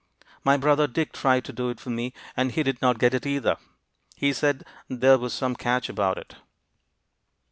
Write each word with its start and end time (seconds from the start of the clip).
My 0.43 0.57
brother 0.57 0.87
Dick 0.87 1.13
tried 1.13 1.45
to 1.45 1.53
do 1.53 1.69
it 1.69 1.79
for 1.79 1.91
me, 1.91 2.11
and 2.35 2.51
he 2.53 2.63
did 2.63 2.81
not 2.81 2.97
get 2.97 3.13
it 3.13 3.27
either; 3.27 3.57
he 4.15 4.33
said 4.33 4.63
there 4.89 5.19
was 5.19 5.31
some 5.31 5.55
catch 5.55 5.89
about 5.89 6.17
it." 6.17 6.37